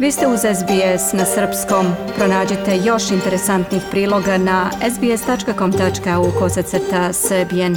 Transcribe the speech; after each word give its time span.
Vi 0.00 0.12
ste 0.12 0.26
uz 0.26 0.40
SBS 0.40 1.12
na 1.12 1.24
srpskom. 1.24 1.86
Pronađite 2.16 2.76
još 2.84 3.10
interesantnih 3.10 3.82
priloga 3.90 4.38
na 4.38 4.70
sbs.com.au 4.94 6.30
kosacrta 6.38 7.12
srbijen. 7.12 7.76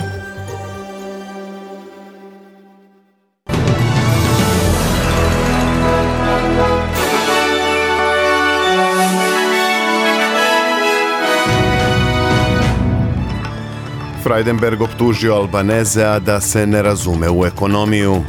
Freidenberg 14.23 14.81
optužio 14.81 15.33
Albanezea 15.33 16.19
da 16.19 16.41
se 16.41 16.67
ne 16.67 16.81
razume 16.81 17.29
u 17.29 17.45
ekonomiju. 17.45 18.21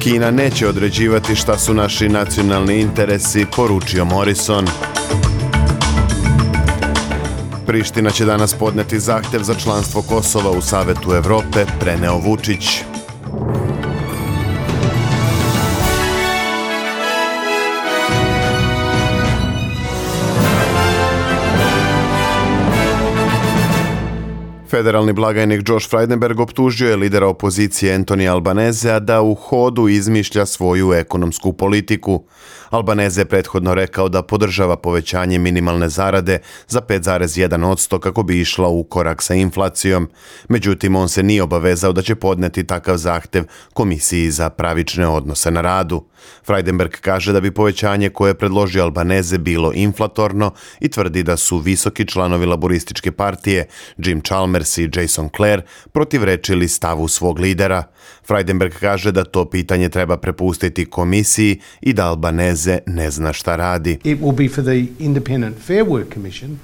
Kina 0.00 0.30
neće 0.30 0.68
određivati 0.68 1.34
šta 1.36 1.58
su 1.58 1.74
naši 1.74 2.08
nacionalni 2.08 2.80
interesi, 2.80 3.46
poručio 3.56 4.04
Morrison. 4.04 4.66
Priština 7.66 8.10
će 8.10 8.24
danas 8.24 8.54
podneti 8.54 9.00
zahtev 9.00 9.42
za 9.42 9.54
članstvo 9.54 10.02
Kosova 10.02 10.50
u 10.50 10.60
Savetu 10.60 11.12
Evrope, 11.12 11.64
preneo 11.80 12.16
Vučić. 12.16 12.89
Federalni 24.70 25.12
blagajnik 25.12 25.68
Josh 25.68 25.90
Frydenberg 25.90 26.40
optužio 26.40 26.90
je 26.90 26.96
lidera 26.96 27.26
opozicije 27.26 27.98
Anthony 27.98 28.30
Albanezea 28.30 28.98
da 29.00 29.22
u 29.22 29.34
hodu 29.34 29.88
izmišlja 29.88 30.46
svoju 30.46 30.92
ekonomsku 30.92 31.52
politiku. 31.52 32.24
Albaneze 32.70 33.20
je 33.20 33.24
prethodno 33.24 33.74
rekao 33.74 34.08
da 34.08 34.22
podržava 34.22 34.76
povećanje 34.76 35.38
minimalne 35.38 35.88
zarade 35.88 36.38
za 36.68 36.80
5,1% 36.80 37.98
kako 37.98 38.22
bi 38.22 38.40
išla 38.40 38.68
u 38.68 38.84
korak 38.84 39.22
sa 39.22 39.34
inflacijom. 39.34 40.08
Međutim, 40.48 40.96
on 40.96 41.08
se 41.08 41.22
nije 41.22 41.42
obavezao 41.42 41.92
da 41.92 42.02
će 42.02 42.14
podneti 42.14 42.64
takav 42.64 42.96
zahtev 42.96 43.44
Komisiji 43.72 44.30
za 44.30 44.50
pravične 44.50 45.08
odnose 45.08 45.50
na 45.50 45.60
radu. 45.60 46.04
Freidenberg 46.46 46.90
kaže 47.00 47.32
da 47.32 47.40
bi 47.40 47.50
povećanje 47.50 48.10
koje 48.10 48.30
je 48.30 48.38
predložio 48.38 48.82
Albaneze 48.82 49.38
bilo 49.38 49.72
inflatorno 49.74 50.52
i 50.80 50.88
tvrdi 50.88 51.22
da 51.22 51.36
su 51.36 51.58
visoki 51.58 52.06
članovi 52.06 52.46
laborističke 52.46 53.12
partije 53.12 53.66
Jim 53.96 54.20
Chalmers 54.20 54.59
i 54.78 54.90
Jason 54.94 55.28
Clare 55.36 55.62
protivrečili 55.92 56.68
stavu 56.68 57.08
svog 57.08 57.38
lidera. 57.38 57.84
Freidenberg 58.26 58.72
kaže 58.80 59.12
da 59.12 59.24
to 59.24 59.50
pitanje 59.50 59.88
treba 59.88 60.16
prepustiti 60.16 60.90
komisiji 60.90 61.60
i 61.80 61.92
da 61.92 62.06
Albaneze 62.06 62.78
ne 62.86 63.10
zna 63.10 63.32
šta 63.32 63.56
radi. 63.56 63.98
It 64.04 64.20
will 64.20 64.36
be 64.36 64.48
for 64.48 64.64
the 64.64 65.04
Independent 65.04 65.56
Fair 65.66 65.84
Work 65.84 66.14
Commission 66.14 66.58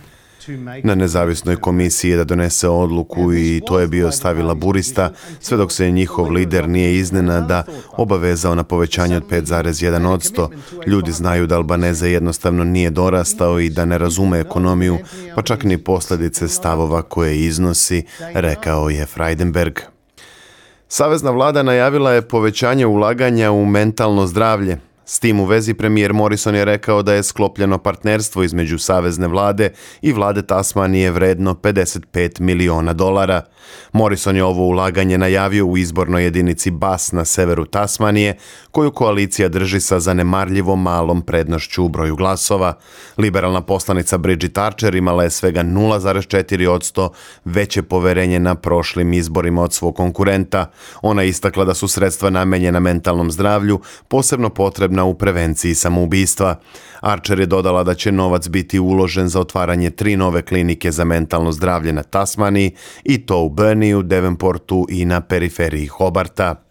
na 0.82 0.94
nezavisnoj 0.94 1.56
komisiji 1.56 2.16
da 2.16 2.24
donese 2.24 2.68
odluku 2.68 3.34
i 3.34 3.62
to 3.66 3.80
je 3.80 3.86
bio 3.86 4.12
stavi 4.12 4.42
laburista, 4.42 5.12
sve 5.40 5.56
dok 5.56 5.72
se 5.72 5.90
njihov 5.90 6.32
lider 6.32 6.68
nije 6.68 6.96
iznenada 6.96 7.62
obavezao 7.92 8.54
na 8.54 8.64
povećanje 8.64 9.16
od 9.16 9.28
5,1%. 9.30 10.48
Ljudi 10.86 11.12
znaju 11.12 11.46
da 11.46 11.56
Albaneza 11.56 12.06
jednostavno 12.06 12.64
nije 12.64 12.90
dorastao 12.90 13.60
i 13.60 13.70
da 13.70 13.84
ne 13.84 13.98
razume 13.98 14.40
ekonomiju, 14.40 14.98
pa 15.34 15.42
čak 15.42 15.64
ni 15.64 15.78
posljedice 15.78 16.48
stavova 16.48 17.02
koje 17.02 17.38
iznosi, 17.38 18.04
rekao 18.34 18.90
je 18.90 19.06
Freidenberg. 19.06 19.78
Savezna 20.88 21.30
vlada 21.30 21.62
najavila 21.62 22.12
je 22.12 22.22
povećanje 22.22 22.86
ulaganja 22.86 23.50
u 23.50 23.64
mentalno 23.64 24.26
zdravlje. 24.26 24.78
S 25.08 25.18
tim 25.18 25.40
u 25.40 25.44
vezi 25.44 25.74
premijer 25.74 26.12
Morrison 26.12 26.54
je 26.54 26.64
rekao 26.64 27.02
da 27.02 27.14
je 27.14 27.22
sklopljeno 27.22 27.78
partnerstvo 27.78 28.42
između 28.42 28.78
Savezne 28.78 29.28
vlade 29.28 29.70
i 30.02 30.12
vlade 30.12 30.42
Tasmanije 30.42 31.10
vredno 31.10 31.54
55 31.54 32.40
miliona 32.40 32.92
dolara. 32.92 33.42
Morrison 33.92 34.36
je 34.36 34.44
ovo 34.44 34.62
ulaganje 34.62 35.18
najavio 35.18 35.66
u 35.66 35.76
izbornoj 35.78 36.22
jedinici 36.22 36.70
Bas 36.70 37.12
na 37.12 37.24
severu 37.24 37.64
Tasmanije, 37.64 38.36
koju 38.70 38.90
koalicija 38.90 39.48
drži 39.48 39.80
sa 39.80 40.00
zanemarljivo 40.00 40.76
malom 40.76 41.22
prednošću 41.22 41.84
u 41.84 41.88
broju 41.88 42.16
glasova. 42.16 42.78
Liberalna 43.18 43.60
poslanica 43.60 44.18
Bridget 44.18 44.58
Archer 44.58 44.94
imala 44.94 45.22
je 45.22 45.30
svega 45.30 45.62
0,4% 45.62 47.08
veće 47.44 47.82
poverenje 47.82 48.38
na 48.38 48.54
prošlim 48.54 49.12
izborima 49.12 49.62
od 49.62 49.72
svog 49.72 49.96
konkurenta. 49.96 50.70
Ona 51.02 51.22
istakla 51.22 51.64
da 51.64 51.74
su 51.74 51.88
sredstva 51.88 52.30
namenjena 52.30 52.80
mentalnom 52.80 53.30
zdravlju 53.30 53.80
posebno 54.08 54.50
potrebna 54.50 54.95
u 55.04 55.14
prevenciji 55.14 55.74
samoubistva. 55.74 56.60
Archer 57.00 57.40
je 57.40 57.46
dodala 57.46 57.84
da 57.84 57.94
će 57.94 58.12
novac 58.12 58.48
biti 58.48 58.78
uložen 58.78 59.28
za 59.28 59.40
otvaranje 59.40 59.90
tri 59.90 60.16
nove 60.16 60.42
klinike 60.42 60.92
za 60.92 61.04
mentalno 61.04 61.52
zdravlje 61.52 61.92
na 61.92 62.02
Tasmaniji 62.02 62.74
i 63.04 63.26
to 63.26 63.42
u 63.42 63.48
Burniju, 63.48 64.02
Devonportu 64.02 64.86
i 64.90 65.04
na 65.04 65.20
periferiji 65.20 65.86
Hobarta. 65.86 66.65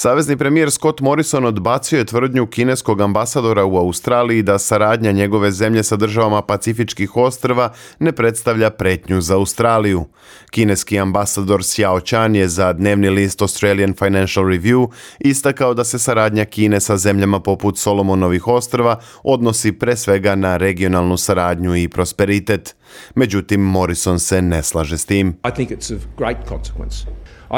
Savezni 0.00 0.36
premijer 0.36 0.70
Scott 0.70 1.00
Morrison 1.00 1.44
odbacio 1.44 1.98
je 1.98 2.04
tvrdnju 2.04 2.46
kineskog 2.46 3.00
ambasadora 3.00 3.64
u 3.64 3.76
Australiji 3.76 4.42
da 4.42 4.58
saradnja 4.58 5.12
njegove 5.12 5.50
zemlje 5.50 5.82
sa 5.82 5.96
državama 5.96 6.42
Pacifičkih 6.42 7.16
ostrva 7.16 7.72
ne 7.98 8.12
predstavlja 8.12 8.70
pretnju 8.70 9.20
za 9.20 9.34
Australiju. 9.34 10.04
Kineski 10.50 10.98
ambasador 10.98 11.60
Xiao 11.60 12.06
Chan 12.06 12.34
je 12.34 12.48
za 12.48 12.72
dnevni 12.72 13.10
list 13.10 13.42
Australian 13.42 13.94
Financial 13.94 14.44
Review 14.44 14.88
istakao 15.18 15.74
da 15.74 15.84
se 15.84 15.98
saradnja 15.98 16.44
Kine 16.44 16.80
sa 16.80 16.96
zemljama 16.96 17.40
poput 17.40 17.78
Solomonovih 17.78 18.48
ostrva 18.48 19.00
odnosi 19.22 19.72
pre 19.72 19.96
svega 19.96 20.34
na 20.34 20.56
regionalnu 20.56 21.16
saradnju 21.16 21.76
i 21.76 21.88
prosperitet. 21.88 22.76
Međutim, 23.14 23.60
Morrison 23.60 24.18
se 24.18 24.42
ne 24.42 24.62
slaže 24.62 24.98
s 24.98 25.04
tim. 25.04 25.28
I 25.28 25.54
think 25.54 25.70
it's 25.70 25.94
of 25.96 26.02
great 26.16 26.38
consequence. 26.48 27.06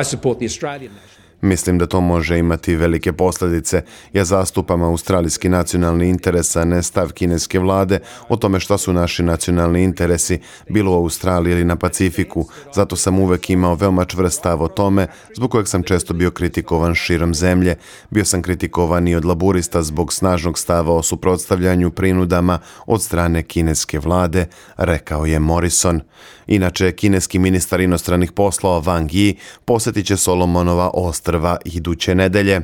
I 0.01 0.05
support 0.05 0.39
the 0.39 0.47
Australian 0.47 0.93
nation. 0.93 1.20
Mislim 1.43 1.79
da 1.79 1.87
to 1.87 2.01
može 2.01 2.39
imati 2.39 2.77
velike 2.77 3.13
posljedice. 3.13 3.83
Ja 4.13 4.25
zastupam 4.25 4.83
australijski 4.83 5.49
nacionalni 5.49 6.09
interes, 6.09 6.57
a 6.57 6.65
ne 6.65 6.83
stav 6.83 7.13
kineske 7.13 7.59
vlade 7.59 7.99
o 8.29 8.37
tome 8.37 8.61
šta 8.61 8.79
su 8.79 8.93
naši 8.93 9.23
nacionalni 9.23 9.83
interesi, 9.83 10.41
bilo 10.69 10.93
u 10.93 11.03
Australiji 11.03 11.53
ili 11.53 11.65
na 11.65 11.77
Pacifiku. 11.77 12.47
Zato 12.75 12.97
sam 12.97 13.19
uvek 13.19 13.51
imao 13.51 13.75
veoma 13.75 14.05
čvrst 14.05 14.39
stav 14.39 14.63
o 14.63 14.69
tome, 14.69 15.07
zbog 15.37 15.51
kojeg 15.51 15.69
sam 15.69 15.83
često 15.83 16.15
bio 16.15 16.31
kritikovan 16.31 16.95
širom 16.95 17.35
zemlje. 17.35 17.77
Bio 18.11 18.25
sam 18.25 18.43
kritikovan 18.43 19.09
i 19.09 19.15
od 19.15 19.25
laburista 19.25 19.83
zbog 19.83 20.13
snažnog 20.13 20.59
stava 20.59 20.95
o 20.95 21.03
suprotstavljanju 21.03 21.91
prinudama 21.91 22.59
od 22.87 23.03
strane 23.03 23.43
kineske 23.43 23.99
vlade, 23.99 24.47
rekao 24.77 25.27
je 25.27 25.39
Morrison. 25.39 26.01
Inače, 26.47 26.93
kineski 26.93 27.39
ministar 27.39 27.81
inostranih 27.81 28.33
poslova 28.33 28.83
Wang 28.83 29.09
Yi 29.09 29.35
posjetit 29.65 30.07
će 30.07 30.17
Solomonova 30.17 30.91
ostrva 30.95 31.30
iduće 31.65 32.15
nedelje. 32.15 32.61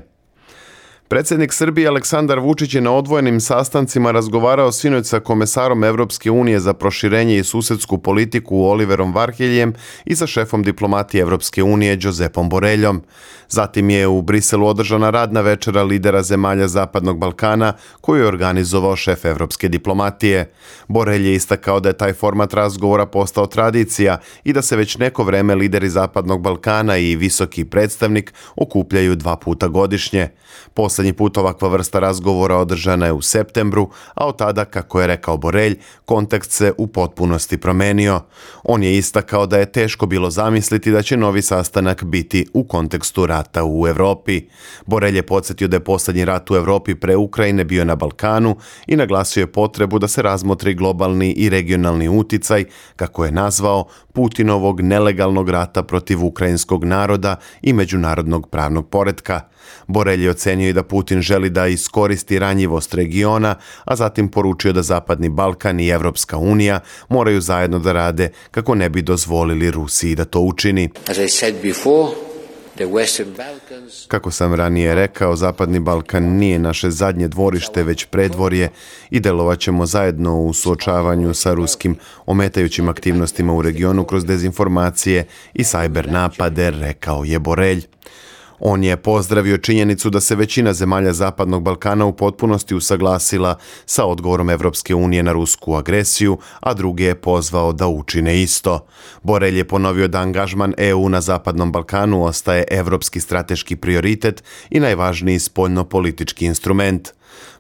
Predsjednik 1.09 1.53
Srbije 1.53 1.89
Aleksandar 1.89 2.39
Vučić 2.39 2.75
je 2.75 2.81
na 2.81 2.93
odvojenim 2.93 3.41
sastancima 3.41 4.11
razgovarao 4.11 4.73
sinoć 4.73 5.07
sa 5.07 5.21
komesarom 5.21 5.85
Europske 5.85 6.31
unije 6.31 6.61
za 6.61 6.75
proširenje 6.75 7.39
i 7.39 7.45
susedsku 7.45 7.99
politiku 7.99 8.65
Oliverom 8.65 9.15
Varheljem 9.15 9.75
i 10.05 10.17
sa 10.17 10.27
šefom 10.27 10.63
diplomatije 10.63 11.23
Europske 11.23 11.63
unije 11.63 11.99
Josepom 12.01 12.49
Boreljom. 12.49 13.03
Zatim 13.49 13.91
je 13.91 14.07
u 14.07 14.23
Briselu 14.23 14.67
održana 14.67 15.11
radna 15.11 15.41
večera 15.41 15.83
lidera 15.83 16.23
zemalja 16.23 16.69
Zapadnog 16.69 17.19
Balkana 17.19 17.73
koju 18.01 18.21
je 18.23 18.29
organizovao 18.29 18.97
šef 18.97 19.25
Europske 19.25 19.69
diplomatije. 19.69 20.53
Borelj 20.89 21.27
je 21.27 21.35
istakao 21.35 21.81
da 21.81 21.89
je 21.89 21.99
taj 21.99 22.13
format 22.13 22.55
razgovora 22.55 23.07
postao 23.07 23.47
tradicija 23.47 24.19
i 24.45 24.53
da 24.53 24.63
se 24.63 24.77
već 24.77 24.99
neko 24.99 25.25
vreme 25.25 25.55
lideri 25.55 25.89
Zapadnog 25.89 26.43
Balkana 26.43 26.97
i 26.97 27.17
visoki 27.17 27.65
predstavnik 27.65 28.35
okupljaju 28.57 29.17
dva 29.17 29.37
puta 29.37 29.69
godišnje. 29.69 30.29
Posljednji 30.97 31.13
put 31.13 31.39
ovakva 31.39 31.69
vrsta 31.69 31.99
razgovora 31.99 32.57
održana 32.57 33.07
je 33.07 33.13
u 33.13 33.23
septembru, 33.23 33.91
a 34.15 34.27
od 34.27 34.39
tada, 34.39 34.65
kako 34.65 35.01
je 35.01 35.07
rekao 35.07 35.37
Borelj, 35.37 35.79
kontekst 36.05 36.51
se 36.51 36.73
u 36.79 36.87
potpunosti 36.87 37.57
promenio. 37.57 38.21
On 38.65 38.83
je 38.83 38.97
istakao 38.97 39.47
da 39.47 39.59
je 39.59 39.73
teško 39.73 40.07
bilo 40.07 40.31
zamisliti 40.31 40.91
da 40.91 41.03
će 41.03 41.17
novi 41.17 41.43
sastanak 41.43 42.05
biti 42.05 42.47
u 42.55 42.65
kontekstu 42.65 43.27
rata 43.27 43.65
u 43.65 43.87
Europi. 43.89 44.43
Borelj 44.87 45.17
je 45.17 45.23
podsjetio 45.23 45.69
da 45.69 45.77
je 45.77 45.85
posljednji 45.85 46.25
rat 46.25 46.51
u 46.51 46.57
Europi 46.57 46.95
pre 46.95 47.17
Ukrajine 47.17 47.65
bio 47.65 47.85
na 47.85 47.95
Balkanu 47.95 48.57
i 48.87 48.97
naglasio 48.97 49.41
je 49.41 49.53
potrebu 49.53 49.99
da 49.99 50.09
se 50.09 50.23
razmotri 50.23 50.75
globalni 50.75 51.33
i 51.33 51.49
regionalni 51.49 52.09
uticaj, 52.09 52.65
kako 52.97 53.25
je 53.25 53.33
nazvao, 53.33 53.85
Putinovog 54.13 54.81
nelegalnog 54.81 55.49
rata 55.49 55.83
protiv 55.83 56.25
ukrajinskog 56.25 56.85
naroda 56.85 57.37
i 57.63 57.73
međunarodnog 57.73 58.49
pravnog 58.51 58.89
poretka. 58.89 59.41
Borelj 59.87 60.25
je 60.25 60.31
ocenio 60.31 60.69
i 60.69 60.73
da 60.73 60.83
Putin 60.83 61.21
želi 61.21 61.51
da 61.51 61.67
iskoristi 61.67 62.39
ranjivost 62.39 62.95
regiona, 62.95 63.55
a 63.85 63.97
zatim 63.97 64.29
poručio 64.29 64.73
da 64.73 64.83
Zapadni 64.83 65.29
Balkan 65.29 65.81
i 65.81 65.89
Evropska 65.89 66.39
unija 66.39 66.81
moraju 67.09 67.41
zajedno 67.41 67.79
da 67.79 67.93
rade 67.93 68.31
kako 68.51 68.75
ne 68.75 68.89
bi 68.89 69.03
dozvolili 69.03 69.71
Rusiji 69.71 70.15
da 70.15 70.25
to 70.25 70.41
učini. 70.41 70.91
As 71.09 71.19
I 71.19 71.29
said 71.29 71.55
before, 71.63 72.27
Kako 74.09 74.31
sam 74.31 74.55
ranije 74.55 74.95
rekao, 74.95 75.37
Zapadni 75.37 75.81
Balkan 75.81 76.25
nije 76.25 76.59
naše 76.59 76.91
zadnje 76.91 77.29
dvorište, 77.29 77.83
već 77.83 78.05
predvorje 78.05 78.69
i 79.11 79.21
delovat 79.21 79.59
ćemo 79.59 79.87
zajedno 79.87 80.41
u 80.41 80.55
suočavanju 80.55 81.35
sa 81.35 81.55
ruskim 81.55 81.97
ometajućim 82.27 82.89
aktivnostima 82.89 83.55
u 83.55 83.63
regionu 83.63 84.05
kroz 84.05 84.25
dezinformacije 84.25 85.27
i 85.55 85.65
sajber 85.65 86.11
napade, 86.11 86.71
rekao 86.71 87.25
je 87.25 87.39
Borelj. 87.39 87.87
On 88.59 88.85
je 88.85 88.97
pozdravio 88.97 89.59
činjenicu 89.59 90.11
da 90.11 90.21
se 90.21 90.35
većina 90.35 90.73
zemalja 90.73 91.13
Zapadnog 91.13 91.63
Balkana 91.63 92.07
u 92.07 92.13
potpunosti 92.13 92.75
usaglasila 92.75 93.59
sa 93.87 94.05
odgovorom 94.05 94.51
Evropske 94.51 94.95
unije 94.95 95.23
na 95.23 95.33
rusku 95.33 95.75
agresiju, 95.75 96.39
a 96.61 96.75
druge 96.75 97.05
je 97.05 97.15
pozvao 97.15 97.73
da 97.73 97.89
učine 97.89 98.43
isto. 98.43 98.87
Borelj 99.23 99.59
je 99.59 99.69
ponovio 99.69 100.09
da 100.09 100.21
angažman 100.21 100.75
EU 100.79 101.09
na 101.09 101.21
Zapadnom 101.21 101.73
Balkanu 101.73 102.25
ostaje 102.25 102.65
evropski 102.71 103.21
strateški 103.21 103.77
prioritet 103.77 104.45
i 104.71 104.81
najvažniji 104.81 105.39
spoljno-politički 105.39 106.47
instrument. 106.47 107.16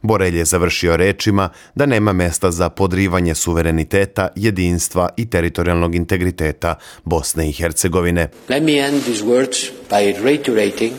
Borelj 0.07 0.39
je 0.39 0.45
završio 0.45 0.97
rečima 0.97 1.49
da 1.75 1.87
nema 1.87 2.13
mesta 2.13 2.51
za 2.51 2.69
podrivanje 2.69 3.35
suvereniteta, 3.35 4.29
jedinstva 4.37 5.09
i 5.17 5.31
teritorijalnog 5.31 5.95
integriteta 5.95 6.75
Bosne 7.05 7.49
i 7.49 7.53
Hercegovine. 7.53 8.29
Let 8.49 8.63
me 8.63 8.73
end 8.73 9.03
these 9.03 9.25
words 9.25 9.71
by 9.91 10.25
reiterating 10.25 10.93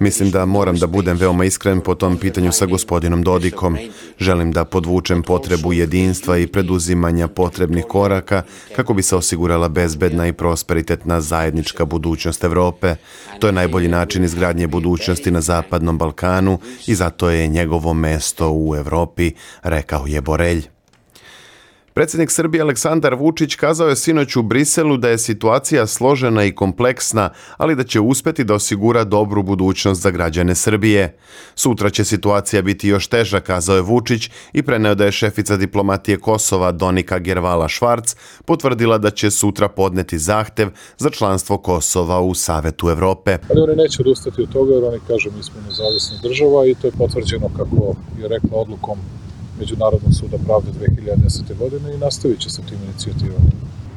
Mislim 0.00 0.30
da 0.30 0.44
moram 0.44 0.76
da 0.76 0.86
budem 0.86 1.16
veoma 1.16 1.44
iskren 1.44 1.80
po 1.80 1.94
tom 1.94 2.16
pitanju 2.16 2.52
sa 2.52 2.66
gospodinom 2.66 3.22
Dodikom. 3.22 3.76
Želim 4.18 4.52
da 4.52 4.64
podvučem 4.64 5.22
potrebu 5.22 5.72
jedinstva 5.72 6.38
i 6.38 6.46
preduzimanja 6.46 7.28
potrebnih 7.28 7.84
koraka 7.88 8.42
kako 8.76 8.94
bi 8.94 9.02
se 9.02 9.16
osigurala 9.16 9.68
bezbedna 9.68 10.26
i 10.26 10.32
prosperitetna 10.32 11.20
zajednička 11.20 11.84
budućnost 11.84 12.44
Evrope. 12.44 12.94
To 13.38 13.46
je 13.46 13.52
najbolji 13.52 13.88
način 13.88 14.24
izgradnje 14.24 14.66
budućnosti 14.66 15.30
na 15.30 15.40
Zapadnom 15.40 15.98
Balkanu 15.98 16.58
i 16.86 16.94
zato 16.94 17.30
je 17.30 17.46
njegovo 17.46 17.94
mesto 17.94 18.50
u 18.52 18.76
Evropi, 18.76 19.32
rekao 19.62 20.06
je 20.06 20.20
Borelj. 20.20 20.73
Predsjednik 21.94 22.30
Srbije 22.30 22.62
Aleksandar 22.62 23.14
Vučić 23.14 23.54
kazao 23.54 23.88
je 23.88 23.96
sinoć 23.96 24.36
u 24.36 24.42
Briselu 24.42 24.96
da 24.96 25.08
je 25.08 25.18
situacija 25.18 25.86
složena 25.86 26.44
i 26.44 26.54
kompleksna, 26.54 27.30
ali 27.56 27.76
da 27.76 27.84
će 27.84 28.00
uspjeti 28.00 28.44
da 28.44 28.54
osigura 28.54 29.04
dobru 29.04 29.42
budućnost 29.42 30.02
za 30.02 30.10
građane 30.10 30.54
Srbije. 30.54 31.16
Sutra 31.54 31.90
će 31.90 32.04
situacija 32.04 32.62
biti 32.62 32.88
još 32.88 33.06
teža, 33.06 33.40
kazao 33.40 33.76
je 33.76 33.82
Vučić 33.82 34.30
i 34.52 34.62
preneo 34.62 34.94
da 34.94 35.04
je 35.04 35.12
šefica 35.12 35.56
diplomatije 35.56 36.18
Kosova 36.18 36.72
Donika 36.72 37.18
Gervala 37.18 37.68
Švarc 37.68 38.16
potvrdila 38.44 38.98
da 38.98 39.10
će 39.10 39.30
sutra 39.30 39.68
podneti 39.68 40.18
zahtev 40.18 40.68
za 40.98 41.10
članstvo 41.10 41.58
Kosova 41.58 42.20
u 42.20 42.34
Savetu 42.34 42.88
Evrope. 42.88 43.38
Ali 43.50 43.60
oni 43.60 43.76
neće 43.76 44.02
odustati 44.02 44.42
od 44.42 44.52
toga 44.52 44.74
jer 44.74 44.84
oni 44.84 45.00
kažu 45.08 45.30
mi 45.36 45.42
smo 45.42 45.60
nezavisna 45.68 46.18
država 46.22 46.66
i 46.66 46.74
to 46.74 46.86
je 46.86 46.92
potvrđeno 46.98 47.48
kako 47.56 47.94
je 48.20 48.28
rekla 48.28 48.50
odlukom 48.52 48.98
Međunarodnog 49.58 50.14
suda 50.14 50.38
pravde 50.46 50.70
2010. 50.70 51.58
godine 51.58 51.94
i 51.94 51.98
nastavit 51.98 52.38
će 52.40 52.50
sa 52.50 52.62
tim 52.62 52.78
inicijativama. 52.84 53.50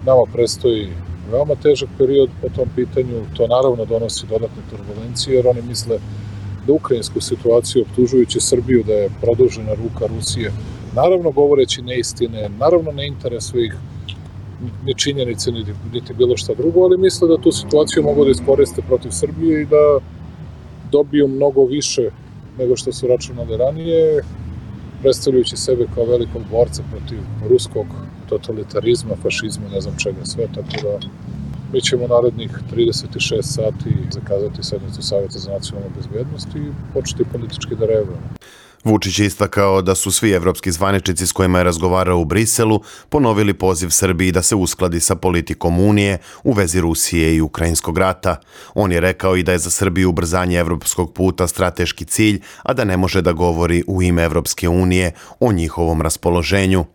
Nama 0.06 0.21
prestoji 0.33 0.88
veoma 1.31 1.56
težak 1.56 1.89
period 1.98 2.30
po 2.42 2.50
tom 2.50 2.69
pitanju, 2.75 3.25
to 3.38 3.48
naravno 3.48 3.86
donosi 3.86 4.27
dodatne 4.27 4.63
turbulencije, 4.69 5.36
jer 5.36 5.48
oni 5.48 5.62
misle 5.62 6.00
da 6.68 6.74
ukrajinsku 6.74 7.21
situaciju 7.21 7.81
optužujući 7.81 8.39
Srbiju 8.39 8.83
da 8.88 8.94
je 8.94 9.09
produžena 9.21 9.74
ruka 9.74 10.06
Rusije, 10.06 10.51
naravno 10.95 11.31
govoreći 11.31 11.81
neistine, 11.81 12.50
naravno 12.59 12.92
ne 12.92 13.07
interesuje 13.07 13.65
ih 13.65 13.75
ni 14.86 14.94
činjenice, 14.94 15.51
niti, 15.51 15.71
niti 15.94 16.13
bilo 16.13 16.38
šta 16.38 16.54
drugo, 16.54 16.83
ali 16.83 16.98
misle 16.98 17.27
da 17.27 17.42
tu 17.42 17.51
situaciju 17.51 18.04
mogu 18.04 18.25
da 18.25 18.31
iskoriste 18.31 18.81
protiv 18.81 19.09
Srbije 19.12 19.62
i 19.62 19.65
da 19.65 20.00
dobiju 20.92 21.27
mnogo 21.27 21.65
više 21.65 22.09
nego 22.57 22.75
što 22.75 22.92
su 22.92 23.07
računali 23.07 23.57
ranije, 23.57 24.21
predstavljajući 25.01 25.57
sebe 25.57 25.88
kao 25.95 26.05
velikog 26.05 26.41
borca 26.51 26.83
protiv 26.91 27.19
ruskog 27.49 27.85
totalitarizma, 28.29 29.15
fašizma, 29.23 29.69
ne 29.73 29.81
znam 29.81 29.97
čega 29.97 30.25
sve, 30.25 30.47
tako 30.55 30.81
da 30.83 31.07
mi 31.73 31.81
ćemo 31.81 32.07
narednih 32.07 32.51
36 32.75 33.41
sati 33.41 33.89
zakazati 34.11 34.63
sednicu 34.63 35.01
Savjeta 35.01 35.39
za 35.39 35.51
nacionalnu 35.51 35.89
bezbjednost 35.97 36.47
i 36.55 36.71
početi 36.94 37.23
politički 37.31 37.75
da 37.75 37.85
reagujemo. 37.85 38.29
Vučić 38.87 39.19
je 39.19 39.25
istakao 39.25 39.81
da 39.81 39.95
su 39.95 40.11
svi 40.11 40.31
evropski 40.31 40.71
zvaničnici 40.71 41.27
s 41.27 41.31
kojima 41.31 41.57
je 41.57 41.63
razgovarao 41.63 42.19
u 42.19 42.25
Briselu 42.25 42.81
ponovili 43.09 43.53
poziv 43.53 43.89
Srbiji 43.89 44.31
da 44.31 44.41
se 44.41 44.55
uskladi 44.55 44.99
sa 44.99 45.15
politikom 45.15 45.79
Unije 45.79 46.17
u 46.43 46.53
vezi 46.53 46.81
Rusije 46.81 47.35
i 47.35 47.41
Ukrajinskog 47.41 47.97
rata. 47.97 48.35
On 48.73 48.91
je 48.91 48.99
rekao 48.99 49.35
i 49.35 49.43
da 49.43 49.51
je 49.51 49.59
za 49.59 49.69
Srbiju 49.69 50.09
ubrzanje 50.09 50.57
evropskog 50.57 51.13
puta 51.13 51.47
strateški 51.47 52.05
cilj, 52.05 52.41
a 52.63 52.73
da 52.73 52.83
ne 52.83 52.97
može 52.97 53.21
da 53.21 53.31
govori 53.31 53.83
u 53.87 54.01
ime 54.01 54.23
Evropske 54.23 54.69
unije 54.69 55.11
o 55.39 55.51
njihovom 55.51 56.01
raspoloženju. 56.01 56.85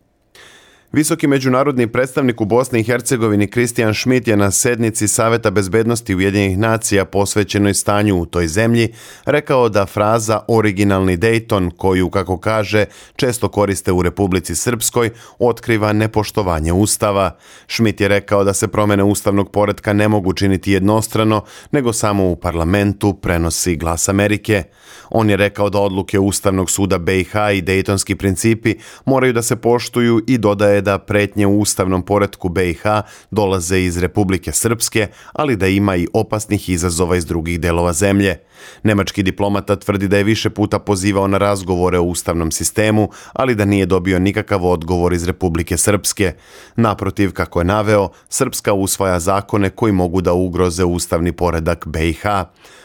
Visoki 0.93 1.27
međunarodni 1.27 1.87
predstavnik 1.87 2.41
u 2.41 2.45
Bosni 2.45 2.79
i 2.79 2.83
Hercegovini 2.83 3.47
Kristijan 3.47 3.93
Schmidt 3.93 4.27
je 4.27 4.37
na 4.37 4.51
sednici 4.51 5.07
Saveta 5.07 5.51
bezbednosti 5.51 6.15
Ujedinjenih 6.15 6.57
nacija 6.57 7.05
posvećenoj 7.05 7.73
stanju 7.73 8.17
u 8.17 8.25
toj 8.25 8.47
zemlji 8.47 8.93
rekao 9.25 9.69
da 9.69 9.85
fraza 9.85 10.39
originalni 10.47 11.17
Dayton, 11.17 11.71
koju, 11.77 12.09
kako 12.09 12.37
kaže, 12.37 12.85
često 13.15 13.49
koriste 13.49 13.91
u 13.91 14.01
Republici 14.01 14.55
Srpskoj, 14.55 15.09
otkriva 15.39 15.93
nepoštovanje 15.93 16.73
Ustava. 16.73 17.37
Schmidt 17.67 18.01
je 18.01 18.07
rekao 18.07 18.43
da 18.43 18.53
se 18.53 18.67
promene 18.67 19.03
ustavnog 19.03 19.51
poredka 19.51 19.93
ne 19.93 20.07
mogu 20.07 20.33
činiti 20.33 20.71
jednostrano, 20.71 21.43
nego 21.71 21.93
samo 21.93 22.29
u 22.29 22.35
parlamentu 22.35 23.13
prenosi 23.13 23.75
glas 23.75 24.09
Amerike. 24.09 24.63
On 25.09 25.29
je 25.29 25.37
rekao 25.37 25.69
da 25.69 25.79
odluke 25.79 26.19
Ustavnog 26.19 26.69
suda 26.69 26.97
BiH 26.97 27.33
i 27.55 27.61
Dejtonski 27.61 28.15
principi 28.15 28.75
moraju 29.05 29.33
da 29.33 29.41
se 29.41 29.55
poštuju 29.55 30.21
i 30.27 30.37
dodaje 30.37 30.82
da 30.83 30.97
pretnje 30.97 31.47
u 31.47 31.59
ustavnom 31.59 32.01
poretku 32.01 32.49
BiH 32.49 32.83
dolaze 33.31 33.79
iz 33.79 33.97
Republike 33.97 34.51
Srpske, 34.51 35.07
ali 35.33 35.55
da 35.55 35.67
ima 35.67 35.95
i 35.95 36.07
opasnih 36.13 36.69
izazova 36.69 37.15
iz 37.15 37.25
drugih 37.25 37.59
delova 37.59 37.93
zemlje. 37.93 38.37
Nemački 38.83 39.23
diplomata 39.23 39.75
tvrdi 39.75 40.07
da 40.07 40.17
je 40.17 40.23
više 40.23 40.49
puta 40.49 40.79
pozivao 40.79 41.27
na 41.27 41.37
razgovore 41.37 41.99
o 41.99 42.03
ustavnom 42.03 42.51
sistemu, 42.51 43.09
ali 43.33 43.55
da 43.55 43.65
nije 43.65 43.85
dobio 43.85 44.19
nikakav 44.19 44.65
odgovor 44.65 45.13
iz 45.13 45.27
Republike 45.27 45.77
Srpske. 45.77 46.33
Naprotiv, 46.75 47.31
kako 47.31 47.59
je 47.59 47.65
naveo, 47.65 48.09
Srpska 48.29 48.73
usvaja 48.73 49.19
zakone 49.19 49.69
koji 49.69 49.93
mogu 49.93 50.21
da 50.21 50.33
ugroze 50.33 50.83
ustavni 50.83 51.31
poredak 51.31 51.87
BiH. 51.87 52.23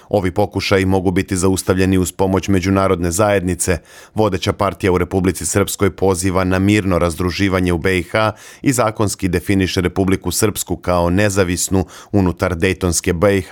Ovi 0.09 0.31
pokušaji 0.31 0.87
mogu 0.87 1.11
biti 1.11 1.37
zaustavljeni 1.37 1.99
uz 1.99 2.13
pomoć 2.13 2.49
međunarodne 2.49 3.11
zajednice. 3.11 3.79
Vodeća 4.15 4.53
partija 4.53 4.93
u 4.93 4.99
Republici 4.99 5.47
Srpskoj 5.47 5.97
poziva 5.97 6.45
na 6.45 6.59
mirno 6.59 6.99
razdruživanje 6.99 7.73
u 7.73 7.79
BiH 7.79 8.13
i 8.63 8.73
zakonski 8.73 9.29
definiše 9.29 9.81
Republiku 9.81 10.31
Srpsku 10.31 10.77
kao 10.77 11.11
nezavisnu 11.11 11.85
unutar 12.13 12.57
Dejtonske 12.57 13.13
BiH, 13.13 13.51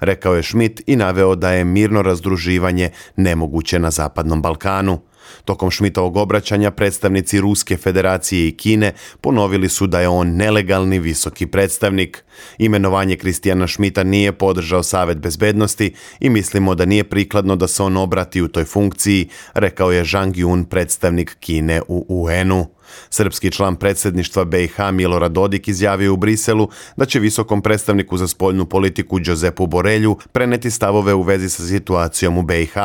rekao 0.00 0.34
je 0.34 0.42
Schmidt 0.42 0.80
i 0.86 0.96
naveo 0.96 1.34
da 1.34 1.50
je 1.50 1.64
mirno 1.64 2.02
razdruživanje 2.02 2.90
nemoguće 3.16 3.78
na 3.78 3.90
Zapadnom 3.90 4.42
Balkanu. 4.42 5.00
Tokom 5.44 5.70
Šmitovog 5.70 6.16
obraćanja 6.16 6.70
predstavnici 6.70 7.40
Ruske 7.40 7.76
federacije 7.76 8.48
i 8.48 8.56
Kine 8.56 8.92
ponovili 9.20 9.68
su 9.68 9.86
da 9.86 10.00
je 10.00 10.08
on 10.08 10.36
nelegalni 10.36 10.98
visoki 10.98 11.46
predstavnik. 11.46 12.24
Imenovanje 12.58 13.16
Kristijana 13.16 13.66
Šmita 13.66 14.04
nije 14.04 14.32
podržao 14.32 14.82
Savet 14.82 15.18
bezbednosti 15.18 15.94
i 16.20 16.30
mislimo 16.30 16.74
da 16.74 16.84
nije 16.84 17.04
prikladno 17.04 17.56
da 17.56 17.66
se 17.66 17.82
on 17.82 17.96
obrati 17.96 18.42
u 18.42 18.48
toj 18.48 18.64
funkciji, 18.64 19.28
rekao 19.54 19.92
je 19.92 20.04
Zhang 20.04 20.34
Yun, 20.34 20.64
predstavnik 20.64 21.36
Kine 21.40 21.82
u 21.88 22.06
UN-u. 22.08 22.75
Srpski 23.10 23.50
član 23.50 23.76
predsjedništva 23.76 24.44
BiH 24.44 24.80
Milorad 24.92 25.32
Dodik 25.32 25.68
izjavio 25.68 26.12
u 26.12 26.16
Briselu 26.16 26.68
da 26.96 27.04
će 27.04 27.20
visokom 27.20 27.62
predstavniku 27.62 28.16
za 28.16 28.28
spoljnu 28.28 28.66
politiku 28.66 29.18
Đozepu 29.18 29.66
Borelju 29.66 30.16
preneti 30.32 30.70
stavove 30.70 31.14
u 31.14 31.22
vezi 31.22 31.48
sa 31.48 31.62
situacijom 31.62 32.38
u 32.38 32.42
BiH. 32.42 32.76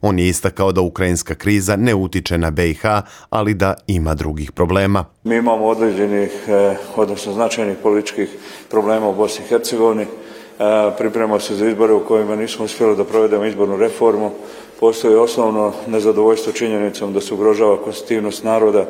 On 0.00 0.18
je 0.18 0.28
istakao 0.28 0.72
da 0.72 0.80
ukrajinska 0.80 1.34
kriza 1.34 1.76
ne 1.76 1.94
utiče 1.94 2.38
na 2.38 2.50
BiH, 2.50 2.84
ali 3.30 3.54
da 3.54 3.74
ima 3.86 4.14
drugih 4.14 4.52
problema. 4.52 5.04
Mi 5.24 5.36
imamo 5.36 5.66
određenih, 5.66 6.30
eh, 6.48 6.76
odnosno 6.96 7.32
značajnih 7.32 7.76
političkih 7.82 8.28
problema 8.70 9.08
u 9.08 9.14
Bosni 9.14 9.44
i 9.44 9.48
Hercegovini. 9.48 10.06
Pripremamo 10.98 11.40
se 11.40 11.54
za 11.54 11.68
izbore 11.68 11.92
u 11.92 12.04
kojima 12.04 12.36
nismo 12.36 12.64
uspjeli 12.64 12.96
da 12.96 13.04
provedemo 13.04 13.44
izbornu 13.44 13.76
reformu 13.76 14.30
postoji 14.80 15.14
osnovno 15.14 15.72
nezadovoljstvo 15.86 16.52
činjenicom 16.52 17.12
da 17.12 17.20
se 17.20 17.34
ugrožava 17.34 17.76
konstitutivnost 17.76 18.44
naroda 18.44 18.86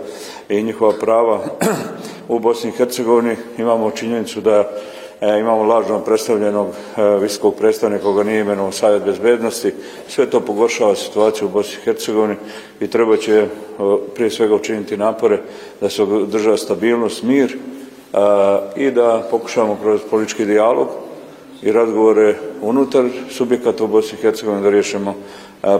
i 0.49 0.63
njihova 0.63 0.93
prava 1.01 1.41
u 2.29 2.39
Bosni 2.39 2.71
i 2.71 2.73
Hercegovini. 2.73 3.37
Imamo 3.59 3.91
činjenicu 3.91 4.41
da 4.41 4.71
e, 5.21 5.39
imamo 5.41 5.63
lažno 5.63 6.01
predstavljenog 6.01 6.67
e, 6.67 7.03
visokog 7.21 7.55
predstavnika 7.55 8.05
koga 8.05 8.23
nije 8.23 8.41
imenovao 8.41 8.73
Savjet 8.73 9.05
bezbednosti. 9.05 9.75
Sve 10.09 10.31
to 10.31 10.41
pogoršava 10.41 10.95
situaciju 10.95 11.49
u 11.49 11.51
Bosni 11.51 11.75
i 11.75 11.85
Hercegovini 11.85 12.35
i 12.81 12.87
treba 12.89 13.17
će 13.17 13.35
e, 13.35 13.49
prije 14.15 14.31
svega 14.31 14.55
učiniti 14.55 14.97
napore 14.97 15.41
da 15.81 15.89
se 15.89 16.03
održava 16.03 16.57
stabilnost, 16.57 17.23
mir 17.23 17.57
i 18.77 18.91
da 18.91 19.29
pokušamo 19.31 19.79
kroz 19.83 20.01
politički 20.11 20.45
dijalog 20.45 21.06
i 21.63 21.73
razgovore 21.73 22.35
unutar 22.63 23.05
subjekata 23.31 23.85
u 23.85 23.89
Bosni 23.89 24.19
i 24.19 24.23
Hercegovini 24.23 24.63
da 24.63 24.71
riješimo 24.71 25.15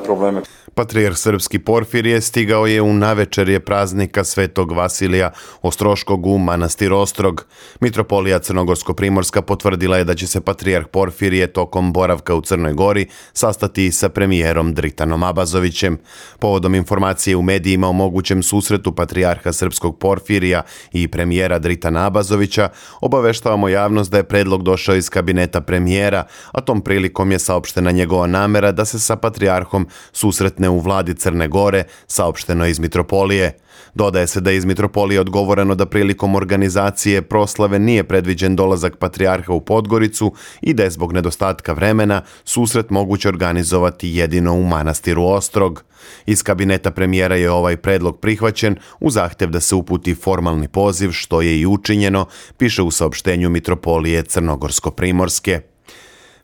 probleme. 0.05 0.43
Patrijarh 0.75 1.17
srpski 1.17 1.59
Porfirije 1.59 2.21
stigao 2.21 2.67
je 2.67 2.83
u 2.83 2.93
navečerje 2.95 3.61
praznika 3.61 4.25
Svetog 4.25 4.73
Vasilija 4.73 5.31
Ostroškog 5.63 6.27
u 6.27 6.39
manastir 6.39 6.93
Ostrog. 6.93 7.47
Mitropolija 7.81 8.39
Crnogorsko-Primorska 8.39 9.41
potvrdila 9.41 9.97
je 9.97 10.05
da 10.05 10.15
će 10.15 10.27
se 10.27 10.41
Patrijarh 10.41 10.87
Porfirije 10.87 11.53
tokom 11.53 11.93
boravka 11.93 12.35
u 12.35 12.41
Crnoj 12.41 12.73
Gori 12.73 13.07
sastati 13.33 13.93
sa 13.93 14.09
premijerom 14.09 14.75
Dritanom 14.75 15.23
Abazovićem. 15.23 15.99
Povodom 16.39 16.75
informacije 16.75 17.37
u 17.37 17.43
medijima 17.43 17.89
o 17.89 17.93
mogućem 17.93 18.43
susretu 18.43 18.95
Patrijarha 18.95 19.53
srpskog 19.53 19.99
Porfirija 19.99 20.63
i 20.93 21.09
premijera 21.09 21.59
Dritana 21.59 22.07
Abazovića, 22.07 22.69
obaveštavamo 23.01 23.69
javnost 23.69 24.11
da 24.11 24.17
je 24.17 24.29
predlog 24.29 24.63
došao 24.63 24.97
iz 24.97 25.11
kabineta 25.11 25.61
premijera, 25.61 26.25
a 26.53 26.61
tom 26.61 26.81
prilikom 26.81 27.33
je 27.33 27.39
saopštena 27.39 27.91
njegova 27.91 28.27
namera 28.27 28.73
da 28.73 28.85
se 28.85 28.99
sa 28.99 29.17
Patrijarhom 29.17 29.89
susretne 30.57 30.69
u 30.69 30.81
vladi 30.81 31.15
Crne 31.15 31.49
Gore, 31.49 31.85
saopšteno 32.07 32.67
iz 32.67 32.79
Mitropolije. 32.79 33.57
Dodaje 33.95 34.27
se 34.27 34.41
da 34.41 34.51
je 34.51 34.57
iz 34.57 34.65
Mitropolije 34.65 35.21
odgovoreno 35.21 35.75
da 35.75 35.87
prilikom 35.87 36.35
organizacije 36.35 37.23
proslave 37.23 37.79
nije 37.79 38.05
predviđen 38.05 38.57
dolazak 38.57 38.97
patrijarha 38.97 39.53
u 39.53 39.61
Podgoricu 39.61 40.33
i 40.61 40.75
da 40.75 40.83
je 40.83 40.91
zbog 40.91 41.13
nedostatka 41.13 41.73
vremena 41.73 42.23
susret 42.45 42.91
moguće 42.91 43.29
organizovati 43.29 44.09
jedino 44.09 44.55
u 44.55 44.65
manastiru 44.65 45.25
Ostrog. 45.25 45.85
Iz 46.27 46.43
kabineta 46.43 46.91
premijera 46.91 47.37
je 47.37 47.51
ovaj 47.51 47.77
predlog 47.77 48.21
prihvaćen 48.21 48.77
u 49.01 49.11
zahtev 49.11 49.51
da 49.51 49.61
se 49.61 49.75
uputi 49.75 50.15
formalni 50.15 50.69
poziv, 50.69 51.11
što 51.13 51.43
je 51.43 51.61
i 51.61 51.67
učinjeno, 51.67 52.27
piše 52.59 52.83
u 52.83 52.91
saopštenju 52.91 53.51
Mitropolije 53.51 54.23
Crnogorsko-Primorske. 54.23 55.76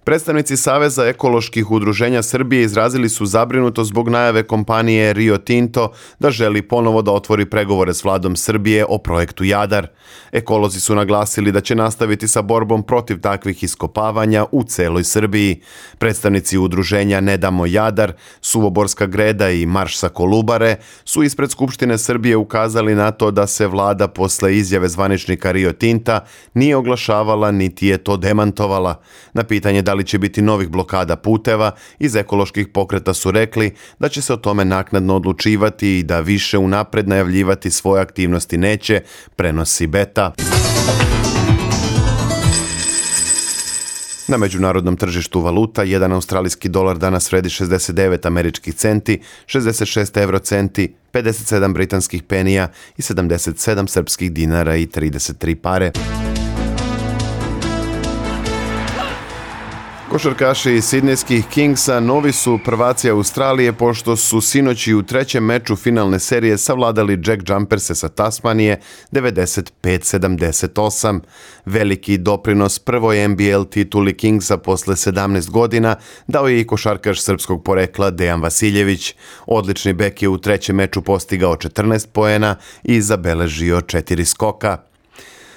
Predstavnici 0.05 0.57
Saveza 0.57 1.07
ekoloških 1.07 1.71
udruženja 1.71 2.23
Srbije 2.23 2.63
izrazili 2.63 3.09
su 3.09 3.27
zabrinuto 3.27 3.85
zbog 3.85 4.09
najave 4.09 4.43
kompanije 4.43 5.13
Rio 5.13 5.39
Tinto 5.39 5.93
da 6.19 6.31
želi 6.31 6.63
ponovo 6.63 7.03
da 7.03 7.13
otvori 7.13 7.47
pregovore 7.47 7.95
s 7.95 8.05
vladom 8.05 8.37
Srbije 8.37 8.85
o 8.89 8.99
projektu 8.99 9.45
Jadar. 9.45 9.87
Ekolozi 10.33 10.81
su 10.81 10.95
naglasili 10.95 11.53
da 11.53 11.61
će 11.61 11.75
nastaviti 11.75 12.29
sa 12.29 12.43
borbom 12.43 12.83
protiv 12.83 13.21
takvih 13.21 13.63
iskopavanja 13.63 14.45
u 14.53 14.65
celoj 14.65 15.05
Srbiji. 15.05 15.61
Predstavnici 15.99 16.59
udruženja 16.59 17.21
Ne 17.21 17.37
damo 17.37 17.67
Jadar, 17.67 18.13
Suvoborska 18.41 19.07
greda 19.07 19.51
i 19.51 19.67
Marš 19.67 19.97
sa 19.97 20.09
Kolubare 20.09 20.77
su 21.05 21.23
ispred 21.23 21.51
Skupštine 21.51 21.99
Srbije 21.99 22.37
ukazali 22.37 22.95
na 22.95 23.11
to 23.11 23.31
da 23.31 23.47
se 23.47 23.67
vlada 23.67 24.09
posle 24.09 24.57
izjave 24.57 24.89
zvaničnika 24.89 25.53
Rio 25.53 25.73
Tinta 25.73 26.21
nije 26.55 26.77
oglašavala 26.77 27.51
niti 27.51 27.87
je 27.87 27.99
to 27.99 28.17
demantovala. 28.17 29.01
Na 29.33 29.45
pitanje 29.45 29.83
da 29.83 29.92
da 29.93 29.97
li 29.97 30.05
će 30.05 30.19
biti 30.19 30.43
novih 30.43 30.69
blokada 30.69 31.17
puteva, 31.17 31.71
iz 31.99 32.17
ekoloških 32.17 32.69
pokreta 32.69 33.15
su 33.15 33.31
rekli 33.31 33.75
da 33.99 34.09
će 34.09 34.23
se 34.23 34.33
o 34.33 34.37
tome 34.37 34.65
naknadno 34.65 35.17
odlučivati 35.17 35.99
i 35.99 36.03
da 36.03 36.21
više 36.21 36.59
unapred 36.59 37.09
najavljivati 37.09 37.71
svoje 37.71 38.03
aktivnosti 38.03 38.59
neće, 38.59 39.01
prenosi 39.37 39.87
Beta. 39.87 40.33
Na 44.29 44.37
međunarodnom 44.37 44.97
tržištu 44.97 45.41
valuta, 45.41 45.83
jedan 45.83 46.13
australijski 46.13 46.69
dolar 46.69 46.99
danas 46.99 47.33
vredi 47.33 47.49
69 47.49 48.27
američkih 48.27 48.75
centi, 48.75 49.21
66 49.47 50.21
euro 50.21 50.39
centi, 50.39 50.95
57 51.13 51.73
britanskih 51.73 52.23
penija 52.23 52.69
i 52.97 53.03
77 53.03 53.87
srpskih 53.87 54.33
dinara 54.33 54.77
i 54.77 54.87
33 54.87 55.55
pare. 55.55 55.93
Košarkaši 60.13 60.73
iz 60.73 60.85
Sidnejskih 60.85 61.47
Kingsa 61.47 62.01
novi 62.01 62.33
su 62.33 62.59
prvaci 62.65 63.11
Australije 63.11 63.73
pošto 63.73 64.17
su 64.17 64.41
sinoći 64.41 64.95
u 64.95 65.03
trećem 65.03 65.45
meču 65.45 65.77
finalne 65.77 66.19
serije 66.19 66.59
savladali 66.59 67.21
Jack 67.27 67.49
Jumperse 67.49 67.95
sa 67.95 68.09
Tasmanije 68.09 68.81
95-78. 69.13 71.21
Veliki 71.65 72.19
doprinos 72.19 72.79
prvoj 72.79 73.29
NBL 73.29 73.63
tituli 73.71 74.17
Kingsa 74.17 74.57
posle 74.57 74.95
17 74.95 75.51
godina 75.51 75.97
dao 76.27 76.49
je 76.49 76.61
i 76.61 76.67
košarkaš 76.67 77.23
srpskog 77.23 77.65
porekla 77.65 78.11
Dejan 78.11 78.43
Vasiljević. 78.43 79.15
Odlični 79.47 79.93
bek 79.93 80.23
je 80.23 80.29
u 80.29 80.39
trećem 80.39 80.77
meču 80.77 81.03
postigao 81.03 81.57
14 81.57 82.07
poena 82.13 82.57
i 82.83 83.01
zabeležio 83.01 83.81
4 83.81 84.25
skoka 84.25 84.92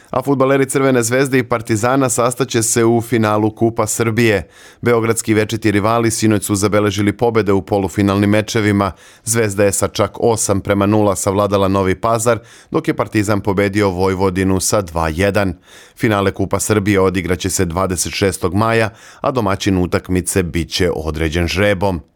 a 0.09 0.21
futbaleri 0.21 0.69
Crvene 0.69 1.03
zvezde 1.03 1.39
i 1.39 1.43
Partizana 1.43 2.09
sastaće 2.09 2.63
se 2.63 2.85
u 2.85 3.01
finalu 3.01 3.55
Kupa 3.55 3.87
Srbije. 3.87 4.47
Beogradski 4.81 5.33
večiti 5.33 5.71
rivali 5.71 6.11
sinoć 6.11 6.43
su 6.43 6.55
zabeležili 6.55 7.17
pobede 7.17 7.53
u 7.53 7.61
polufinalnim 7.61 8.29
mečevima. 8.29 8.91
Zvezda 9.23 9.63
je 9.63 9.71
sa 9.71 9.87
čak 9.87 10.17
8 10.17 10.59
prema 10.59 10.87
0 10.87 11.15
savladala 11.15 11.67
Novi 11.67 11.95
Pazar, 11.95 12.39
dok 12.71 12.87
je 12.87 12.93
Partizan 12.93 13.41
pobedio 13.41 13.89
Vojvodinu 13.89 14.59
sa 14.59 14.81
2-1. 14.81 15.53
Finale 15.97 16.31
Kupa 16.31 16.59
Srbije 16.59 16.99
odigraće 16.99 17.49
se 17.49 17.65
26. 17.65 18.53
maja, 18.53 18.89
a 19.21 19.31
domaćin 19.31 19.77
utakmice 19.77 20.43
biće 20.43 20.89
određen 20.95 21.47
žrebom. 21.47 22.14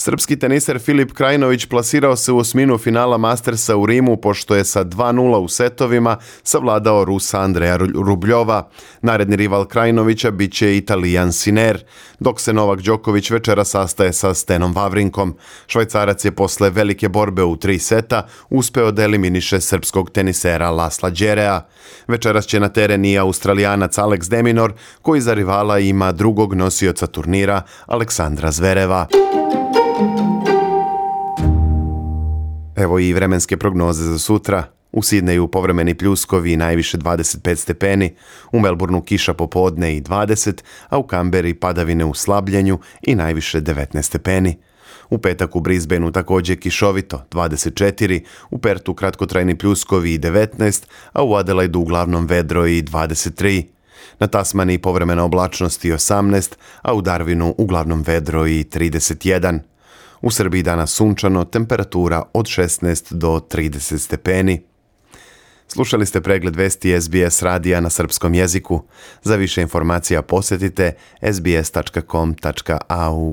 Srpski 0.00 0.38
teniser 0.38 0.78
Filip 0.78 1.12
Krajinović 1.12 1.66
plasirao 1.66 2.16
se 2.16 2.32
u 2.32 2.38
osminu 2.38 2.78
finala 2.78 3.18
Mastersa 3.18 3.76
u 3.76 3.86
Rimu 3.86 4.16
pošto 4.16 4.54
je 4.54 4.64
sa 4.64 4.84
2-0 4.84 5.36
u 5.36 5.48
setovima 5.48 6.16
savladao 6.42 7.04
Rusa 7.04 7.40
Andreja 7.40 7.76
Rubljova. 7.76 8.68
Naredni 9.02 9.36
rival 9.36 9.64
Krajinovića 9.64 10.30
bit 10.30 10.52
će 10.52 10.76
Italijan 10.76 11.32
Siner, 11.32 11.84
dok 12.20 12.40
se 12.40 12.52
Novak 12.52 12.80
Đoković 12.80 13.30
večera 13.30 13.64
sastaje 13.64 14.12
sa 14.12 14.34
Stenom 14.34 14.72
Vavrinkom. 14.72 15.36
Švajcarac 15.66 16.24
je 16.24 16.32
posle 16.32 16.70
velike 16.70 17.08
borbe 17.08 17.42
u 17.42 17.56
tri 17.56 17.78
seta 17.78 18.26
uspeo 18.50 18.90
da 18.90 19.02
eliminiše 19.02 19.60
srpskog 19.60 20.10
tenisera 20.10 20.70
Lasla 20.70 21.10
Đerea. 21.10 21.66
Večeras 22.08 22.46
će 22.46 22.60
na 22.60 22.68
teren 22.68 23.04
i 23.04 23.18
australijanac 23.18 23.98
Alex 23.98 24.28
Deminor, 24.30 24.72
koji 25.02 25.20
za 25.20 25.34
rivala 25.34 25.78
ima 25.78 26.12
drugog 26.12 26.54
nosioca 26.54 27.06
turnira 27.06 27.62
Aleksandra 27.86 28.50
Zvereva. 28.50 29.06
Evo 32.78 32.98
i 32.98 33.12
vremenske 33.12 33.56
prognoze 33.56 34.04
za 34.04 34.18
sutra. 34.18 34.64
U 34.92 35.02
Sidneju 35.02 35.48
povremeni 35.48 35.94
pljuskovi 35.94 36.56
najviše 36.56 36.98
25 36.98 37.56
stepeni, 37.56 38.14
u 38.52 38.60
Melbourneu 38.60 39.02
kiša 39.02 39.34
popodne 39.34 39.96
i 39.96 40.02
20, 40.02 40.62
a 40.88 40.98
u 40.98 41.02
Kamberi 41.02 41.54
padavine 41.54 42.04
u 42.04 42.14
slabljenju 42.14 42.78
i 43.02 43.14
najviše 43.14 43.60
19 43.60 44.02
stepeni. 44.02 44.58
U 45.10 45.18
petak 45.18 45.56
u 45.56 45.60
Brisbaneu 45.60 46.10
takođe 46.10 46.56
kišovito 46.56 47.24
24, 47.30 48.20
u 48.50 48.58
Pertu 48.58 48.94
kratkotrajni 48.94 49.58
pljuskovi 49.58 50.14
i 50.14 50.18
19, 50.18 50.84
a 51.12 51.22
u 51.22 51.34
Adelaidu 51.34 51.80
uglavnom 51.80 52.26
vedro 52.26 52.66
i 52.66 52.82
23. 52.82 53.64
Na 54.20 54.26
Tasmani 54.26 54.78
povremena 54.78 55.24
oblačnost 55.24 55.84
i 55.84 55.92
18, 55.92 56.54
a 56.82 56.94
u 56.94 57.02
Darwinu 57.02 57.54
uglavnom 57.58 58.02
vedro 58.02 58.46
i 58.46 58.64
31. 58.64 59.58
U 60.22 60.30
Srbiji 60.30 60.62
danas 60.62 60.90
sunčano, 60.92 61.44
temperatura 61.44 62.22
od 62.32 62.46
16 62.46 63.12
do 63.12 63.28
30 63.28 63.98
stepeni. 63.98 64.62
Slušali 65.68 66.06
ste 66.06 66.20
pregled 66.20 66.56
vesti 66.56 67.00
SBS 67.00 67.42
radija 67.42 67.80
na 67.80 67.90
srpskom 67.90 68.34
jeziku. 68.34 68.82
Za 69.22 69.36
više 69.36 69.62
informacija 69.62 70.22
posjetite 70.22 70.92
sbs.com.au 71.32 72.14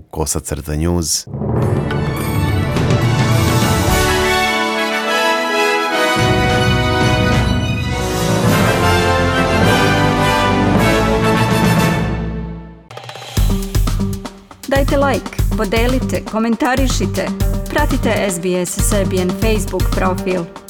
kosacrta 0.01 0.75
news. 0.75 1.27
Dajte 14.67 14.97
like 14.97 15.44
Podelite, 15.57 16.23
komentarišite, 16.31 17.27
pratite 17.69 18.29
SBS 18.29 18.89
Serbian 18.89 19.29
Facebook 19.29 19.83
profil. 19.95 20.64